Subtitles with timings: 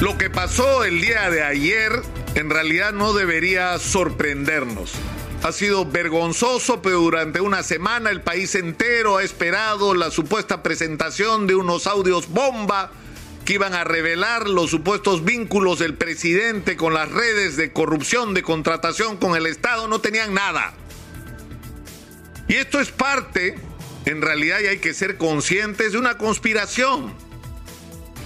[0.00, 2.02] Lo que pasó el día de ayer
[2.34, 4.92] en realidad no debería sorprendernos.
[5.42, 11.46] Ha sido vergonzoso, pero durante una semana el país entero ha esperado la supuesta presentación
[11.46, 12.90] de unos audios bomba
[13.46, 18.42] que iban a revelar los supuestos vínculos del presidente con las redes de corrupción, de
[18.42, 19.88] contratación con el Estado.
[19.88, 20.74] No tenían nada.
[22.48, 23.54] Y esto es parte,
[24.04, 27.14] en realidad, y hay que ser conscientes de una conspiración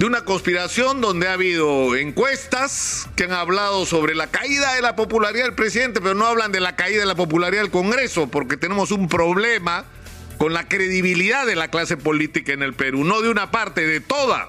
[0.00, 4.96] de una conspiración donde ha habido encuestas que han hablado sobre la caída de la
[4.96, 8.56] popularidad del presidente, pero no hablan de la caída de la popularidad del Congreso, porque
[8.56, 9.84] tenemos un problema
[10.38, 14.00] con la credibilidad de la clase política en el Perú, no de una parte, de
[14.00, 14.48] toda.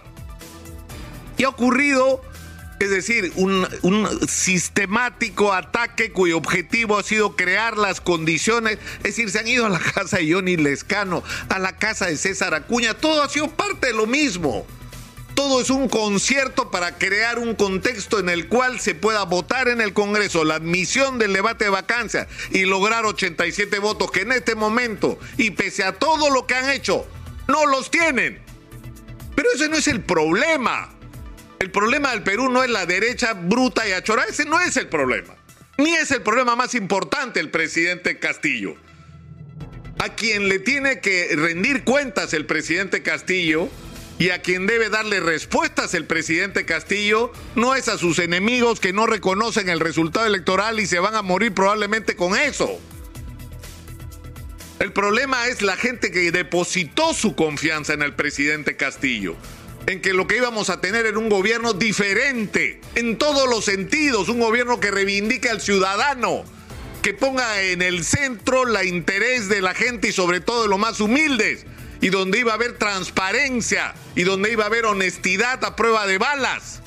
[1.36, 2.22] Y ha ocurrido,
[2.80, 3.68] es decir, un,
[4.30, 9.70] sistemático ataque cuyo objetivo ha sido crear las condiciones, es decir, se han ido a
[9.70, 13.88] la casa de Johnny Lescano, a la casa de César Acuña, todo ha sido parte
[13.88, 14.66] de lo mismo
[15.36, 19.82] todo es un concierto para crear un contexto en el cual se pueda votar en
[19.82, 24.56] el Congreso la admisión del debate de vacancia y lograr 87 votos que en este
[24.56, 27.08] momento, y pese a todo lo que han hecho,
[27.48, 28.42] no los tienen.
[29.36, 30.94] Pero ese no es el problema.
[31.60, 34.88] El problema del Perú no es la derecha bruta y achorada, ese no es el
[34.88, 35.36] problema.
[35.78, 38.76] Ni es el problema más importante el presidente Castillo.
[40.00, 43.70] A quien le tiene que rendir cuentas el presidente Castillo
[44.22, 48.94] y a quien debe darle respuestas el presidente Castillo no es a sus enemigos que
[48.94, 52.80] no reconocen el resultado electoral y se van a morir probablemente con eso.
[54.78, 59.36] El problema es la gente que depositó su confianza en el presidente Castillo,
[59.88, 64.30] en que lo que íbamos a tener era un gobierno diferente, en todos los sentidos,
[64.30, 66.44] un gobierno que reivindique al ciudadano,
[67.02, 70.78] que ponga en el centro la interés de la gente y sobre todo de los
[70.78, 71.66] más humildes
[72.02, 76.18] y donde iba a haber transparencia y donde iba a haber honestidad a prueba de
[76.18, 76.82] balas.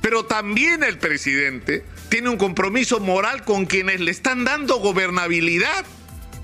[0.00, 5.84] Pero también el presidente tiene un compromiso moral con quienes le están dando gobernabilidad,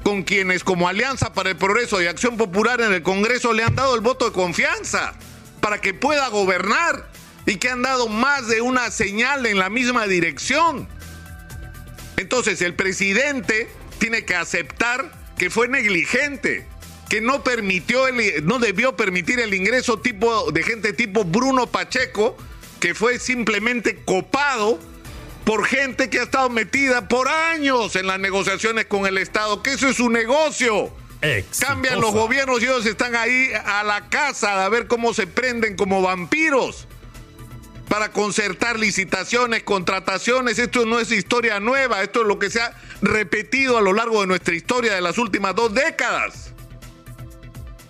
[0.03, 3.75] con quienes como Alianza para el Progreso y Acción Popular en el Congreso le han
[3.75, 5.15] dado el voto de confianza
[5.61, 7.09] para que pueda gobernar
[7.47, 10.89] y que han dado más de una señal en la misma dirección.
[12.17, 13.69] Entonces el presidente
[13.99, 16.67] tiene que aceptar que fue negligente,
[17.09, 22.37] que no permitió, el, no debió permitir el ingreso tipo, de gente tipo Bruno Pacheco,
[22.81, 24.79] que fue simplemente copado
[25.45, 29.73] por gente que ha estado metida por años en las negociaciones con el Estado, que
[29.73, 30.93] eso es su negocio.
[31.59, 35.75] Cambian los gobiernos y ellos están ahí a la casa a ver cómo se prenden
[35.75, 36.87] como vampiros
[37.89, 40.59] para concertar licitaciones, contrataciones.
[40.59, 44.21] Esto no es historia nueva, esto es lo que se ha repetido a lo largo
[44.21, 46.48] de nuestra historia de las últimas dos décadas.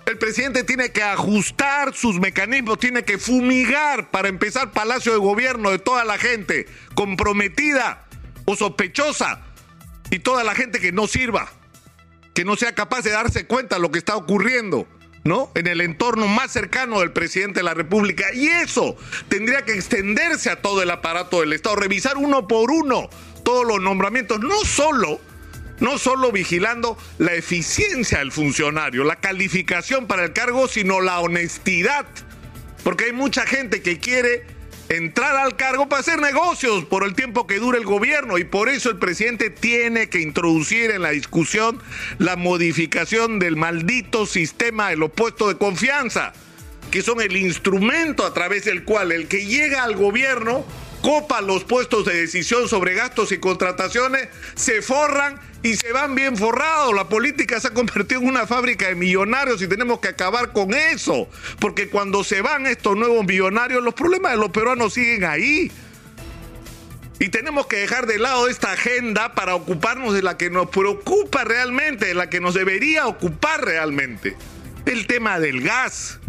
[0.08, 5.70] El presidente tiene que ajustar sus mecanismos, tiene que fumigar para empezar Palacio de Gobierno
[5.70, 8.06] de toda la gente comprometida
[8.47, 9.42] o sospechosa
[10.10, 11.52] y toda la gente que no sirva,
[12.32, 14.88] que no sea capaz de darse cuenta de lo que está ocurriendo.
[15.24, 15.52] ¿no?
[15.54, 18.32] En el entorno más cercano del presidente de la República.
[18.32, 18.97] Y eso
[19.28, 23.10] tendría que extenderse a todo el aparato del Estado, revisar uno por uno
[23.44, 25.20] todos los nombramientos, no solo
[25.81, 32.06] no solo vigilando la eficiencia del funcionario, la calificación para el cargo, sino la honestidad.
[32.84, 34.44] Porque hay mucha gente que quiere
[34.89, 38.69] entrar al cargo para hacer negocios por el tiempo que dure el gobierno y por
[38.69, 41.83] eso el presidente tiene que introducir en la discusión
[42.19, 46.33] la modificación del maldito sistema de los puestos de confianza,
[46.91, 50.65] que son el instrumento a través del cual el que llega al gobierno
[51.00, 56.36] copa los puestos de decisión sobre gastos y contrataciones, se forran y se van bien
[56.36, 56.94] forrados.
[56.94, 60.75] La política se ha convertido en una fábrica de millonarios y tenemos que acabar con
[60.75, 61.28] eso.
[61.59, 65.70] Porque cuando se van estos nuevos millonarios, los problemas de los peruanos siguen ahí.
[67.20, 71.42] Y tenemos que dejar de lado esta agenda para ocuparnos de la que nos preocupa
[71.42, 74.36] realmente, de la que nos debería ocupar realmente.
[74.86, 76.20] El tema del gas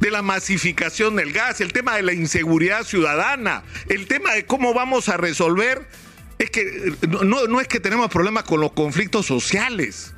[0.00, 4.72] de la masificación del gas, el tema de la inseguridad ciudadana, el tema de cómo
[4.74, 5.86] vamos a resolver,
[6.38, 10.14] es que no, no es que tenemos problemas con los conflictos sociales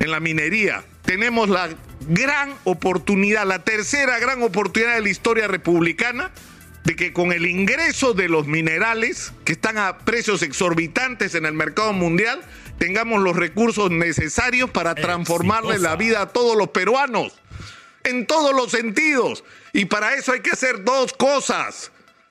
[0.00, 1.68] en la minería, tenemos la
[2.08, 6.32] gran oportunidad, la tercera gran oportunidad de la historia republicana,
[6.82, 11.52] de que con el ingreso de los minerales, que están a precios exorbitantes en el
[11.52, 12.40] mercado mundial,
[12.78, 17.41] tengamos los recursos necesarios para transformarle la vida a todos los peruanos
[18.04, 19.44] en todos los sentidos.
[19.72, 21.90] Y para eso hay que hacer dos cosas.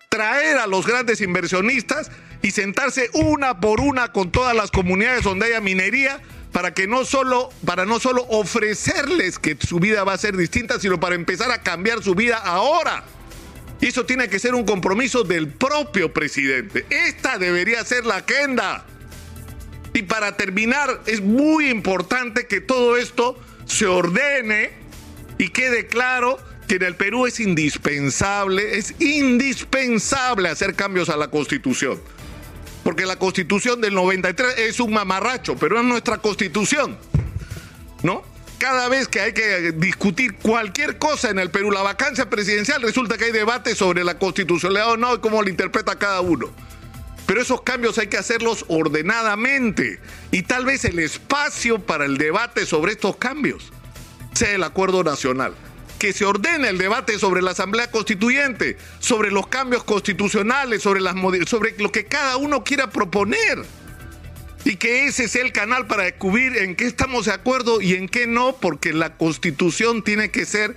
[0.09, 5.45] Traer a los grandes inversionistas y sentarse una por una con todas las comunidades donde
[5.47, 6.21] haya minería
[6.51, 10.79] para que no solo para no solo ofrecerles que su vida va a ser distinta,
[10.79, 13.03] sino para empezar a cambiar su vida ahora.
[13.79, 16.85] Y eso tiene que ser un compromiso del propio presidente.
[16.89, 18.85] Esta debería ser la agenda.
[19.93, 24.80] Y para terminar, es muy importante que todo esto se ordene
[25.41, 31.29] y quede claro que en el Perú es indispensable, es indispensable hacer cambios a la
[31.31, 31.99] Constitución.
[32.83, 36.95] Porque la Constitución del 93 es un mamarracho, pero es nuestra Constitución.
[38.03, 38.23] ¿No?
[38.59, 43.17] Cada vez que hay que discutir cualquier cosa en el Perú, la vacancia presidencial, resulta
[43.17, 46.51] que hay debate sobre la constitucionalidad o no y cómo la interpreta cada uno.
[47.25, 49.99] Pero esos cambios hay que hacerlos ordenadamente
[50.29, 53.71] y tal vez el espacio para el debate sobre estos cambios
[54.49, 55.53] el acuerdo nacional.
[55.99, 61.15] Que se ordene el debate sobre la Asamblea Constituyente, sobre los cambios constitucionales, sobre, las,
[61.47, 63.63] sobre lo que cada uno quiera proponer.
[64.65, 68.07] Y que ese sea el canal para descubrir en qué estamos de acuerdo y en
[68.07, 70.75] qué no, porque la constitución tiene que ser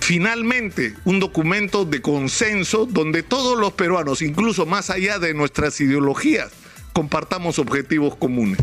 [0.00, 6.50] finalmente un documento de consenso donde todos los peruanos, incluso más allá de nuestras ideologías,
[6.92, 8.58] compartamos objetivos comunes.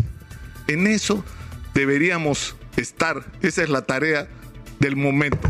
[0.67, 1.23] En eso
[1.73, 4.27] deberíamos estar, esa es la tarea
[4.79, 5.49] del momento.